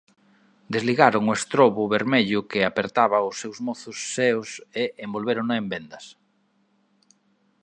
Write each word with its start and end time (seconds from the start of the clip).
Desligaron 0.73 1.23
o 1.31 1.35
estrobo 1.39 1.91
vermello 1.95 2.39
que 2.51 2.59
apertaba 2.63 3.27
os 3.29 3.35
seus 3.41 3.57
mozos 3.67 3.97
seos 4.15 4.49
e 4.81 4.83
envolvérona 5.05 5.55
en 5.61 5.65
vendas. 5.73 6.05